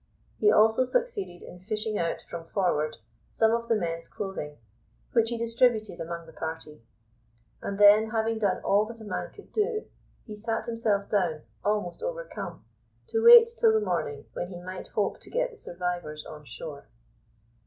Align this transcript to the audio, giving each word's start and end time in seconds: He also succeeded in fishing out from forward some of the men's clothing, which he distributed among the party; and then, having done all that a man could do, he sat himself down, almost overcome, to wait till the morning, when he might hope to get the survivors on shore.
He 0.39 0.51
also 0.51 0.83
succeeded 0.83 1.43
in 1.47 1.59
fishing 1.59 1.99
out 1.99 2.23
from 2.23 2.43
forward 2.43 2.97
some 3.29 3.51
of 3.51 3.67
the 3.67 3.75
men's 3.75 4.07
clothing, 4.07 4.57
which 5.13 5.29
he 5.29 5.37
distributed 5.37 5.99
among 5.99 6.25
the 6.25 6.33
party; 6.33 6.81
and 7.61 7.77
then, 7.77 8.09
having 8.09 8.39
done 8.39 8.63
all 8.63 8.83
that 8.85 8.99
a 8.99 9.03
man 9.03 9.29
could 9.31 9.51
do, 9.51 9.85
he 10.25 10.35
sat 10.35 10.65
himself 10.65 11.07
down, 11.07 11.43
almost 11.63 12.01
overcome, 12.01 12.65
to 13.09 13.23
wait 13.23 13.47
till 13.59 13.73
the 13.73 13.85
morning, 13.85 14.25
when 14.33 14.47
he 14.47 14.59
might 14.59 14.87
hope 14.87 15.19
to 15.19 15.29
get 15.29 15.51
the 15.51 15.55
survivors 15.57 16.25
on 16.25 16.45
shore. 16.45 16.87